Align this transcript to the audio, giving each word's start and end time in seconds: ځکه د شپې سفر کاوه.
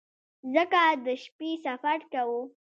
ځکه 0.53 0.81
د 1.05 1.07
شپې 1.23 1.49
سفر 1.65 1.99
کاوه. 2.11 2.41